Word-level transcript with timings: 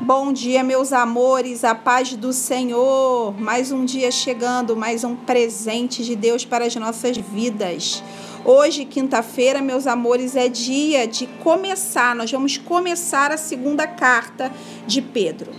Bom 0.00 0.32
dia, 0.32 0.64
meus 0.64 0.92
amores, 0.92 1.62
a 1.62 1.76
paz 1.76 2.14
do 2.14 2.32
Senhor. 2.32 3.40
Mais 3.40 3.70
um 3.70 3.84
dia 3.84 4.10
chegando, 4.10 4.74
mais 4.74 5.04
um 5.04 5.14
presente 5.14 6.04
de 6.04 6.16
Deus 6.16 6.44
para 6.44 6.64
as 6.64 6.74
nossas 6.74 7.16
vidas. 7.16 8.02
Hoje, 8.44 8.84
quinta-feira, 8.84 9.62
meus 9.62 9.86
amores, 9.86 10.34
é 10.34 10.48
dia 10.48 11.06
de 11.06 11.26
começar. 11.26 12.16
Nós 12.16 12.32
vamos 12.32 12.58
começar 12.58 13.30
a 13.30 13.36
segunda 13.36 13.86
carta 13.86 14.50
de 14.86 15.00
Pedro. 15.00 15.52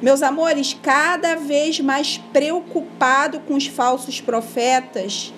Meus 0.00 0.22
amores, 0.22 0.74
cada 0.80 1.34
vez 1.34 1.78
mais 1.80 2.16
preocupado 2.32 3.40
com 3.40 3.54
os 3.54 3.66
falsos 3.66 4.20
profetas, 4.20 5.34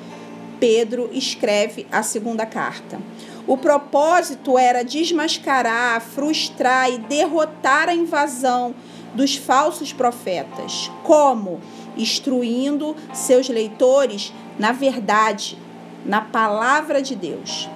Pedro 0.60 1.10
escreve 1.12 1.86
a 1.90 2.02
segunda 2.02 2.46
carta. 2.46 3.00
O 3.46 3.56
propósito 3.56 4.58
era 4.58 4.84
desmascarar, 4.84 6.00
frustrar 6.00 6.90
e 6.90 6.98
derrotar 6.98 7.88
a 7.88 7.94
invasão 7.94 8.74
dos 9.14 9.36
falsos 9.36 9.92
profetas. 9.92 10.90
Como? 11.02 11.60
Instruindo 11.96 12.94
seus 13.12 13.48
leitores 13.48 14.32
na 14.60 14.72
verdade, 14.72 15.56
na 16.04 16.20
palavra 16.20 17.00
de 17.00 17.16
Deus. 17.16 17.66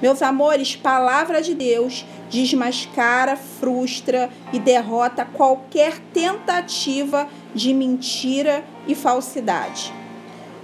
Meus 0.00 0.22
amores, 0.22 0.76
palavra 0.76 1.42
de 1.42 1.52
Deus 1.52 2.06
desmascara, 2.30 3.36
frustra 3.36 4.30
e 4.52 4.60
derrota 4.60 5.24
qualquer 5.24 5.98
tentativa 6.12 7.28
de 7.52 7.74
mentira 7.74 8.64
e 8.86 8.94
falsidade. 8.94 9.92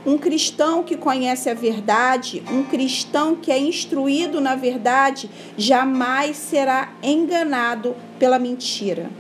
Um 0.07 0.19
cristão 0.19 0.83
que 0.83 0.99
conhece 0.99 1.49
a 1.49 1.55
verdade, 1.55 2.43
um 2.51 2.63
cristão 2.63 3.35
que 3.35 3.51
é 3.51 3.59
instruído 3.59 4.39
na 4.39 4.55
verdade, 4.55 5.31
jamais 5.57 6.37
será 6.37 6.93
enganado 7.03 7.97
pela 8.19 8.39
mentira. 8.39 9.11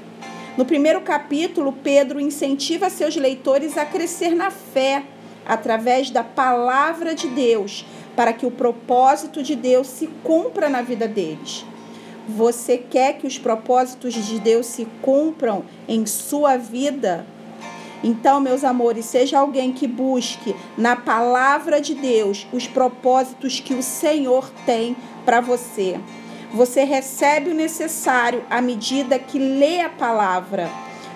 No 0.58 0.66
primeiro 0.66 1.00
capítulo, 1.00 1.72
Pedro 1.72 2.20
incentiva 2.20 2.90
seus 2.90 3.16
leitores 3.16 3.78
a 3.78 3.86
crescer 3.86 4.34
na 4.34 4.50
fé 4.50 5.04
através 5.46 6.10
da 6.10 6.22
palavra 6.22 7.14
de 7.14 7.28
Deus, 7.28 7.86
para 8.14 8.32
que 8.32 8.44
o 8.44 8.50
propósito 8.50 9.42
de 9.42 9.56
Deus 9.56 9.86
se 9.86 10.06
cumpra 10.22 10.68
na 10.68 10.82
vida 10.82 11.08
deles. 11.08 11.64
Você 12.28 12.78
quer 12.78 13.14
que 13.14 13.26
os 13.26 13.38
propósitos 13.38 14.14
de 14.14 14.38
Deus 14.38 14.66
se 14.66 14.86
cumpram 15.02 15.64
em 15.88 16.06
sua 16.06 16.56
vida? 16.56 17.26
Então, 18.04 18.38
meus 18.38 18.62
amores, 18.64 19.06
seja 19.06 19.38
alguém 19.38 19.72
que 19.72 19.88
busque 19.88 20.54
na 20.76 20.94
palavra 20.94 21.80
de 21.80 21.94
Deus 21.94 22.46
os 22.52 22.66
propósitos 22.66 23.60
que 23.60 23.72
o 23.72 23.82
Senhor 23.82 24.50
tem 24.66 24.94
para 25.24 25.40
você. 25.40 25.98
Você 26.52 26.84
recebe 26.84 27.50
o 27.50 27.54
necessário 27.54 28.44
à 28.50 28.60
medida 28.60 29.18
que 29.18 29.38
lê 29.38 29.80
a 29.80 29.88
palavra. 29.88 30.68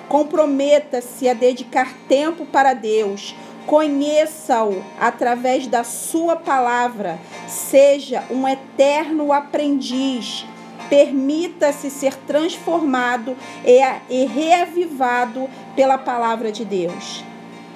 Comprometa-se 0.08 1.28
a 1.28 1.34
dedicar 1.34 1.92
tempo 2.08 2.46
para 2.46 2.72
Deus. 2.72 3.34
Conheça-o 3.66 4.82
através 4.98 5.66
da 5.66 5.84
sua 5.84 6.36
palavra. 6.36 7.18
Seja 7.46 8.24
um 8.30 8.48
eterno 8.48 9.30
aprendiz 9.30 10.46
Permita-se 10.88 11.90
ser 11.90 12.14
transformado 12.26 13.36
e 13.64 14.24
reavivado 14.24 15.48
pela 15.76 15.98
palavra 15.98 16.50
de 16.50 16.64
Deus. 16.64 17.24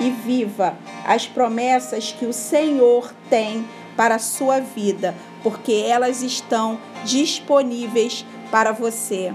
E 0.01 0.11
viva 0.11 0.77
as 1.07 1.27
promessas 1.27 2.13
que 2.13 2.27
o 2.27 2.33
Senhor 2.33 3.13
tem 3.29 3.65
para 3.97 4.15
a 4.15 4.19
sua 4.19 4.59
vida, 4.59 5.15
porque 5.43 5.85
elas 5.87 6.23
estão 6.23 6.79
disponíveis 7.05 8.25
para 8.51 8.73
você. 8.73 9.33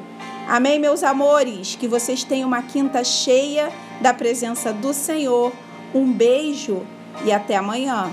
Amém, 0.48 0.80
meus 0.80 1.04
amores? 1.04 1.76
Que 1.76 1.88
vocês 1.88 2.24
tenham 2.24 2.48
uma 2.48 2.64
quinta 2.64 3.04
cheia 3.04 3.72
da 4.02 4.14
presença 4.14 4.74
do 4.74 4.94
Senhor. 4.94 5.52
Um 5.94 6.12
beijo 6.12 6.86
e 7.26 7.32
até 7.32 7.56
amanhã. 7.56 8.12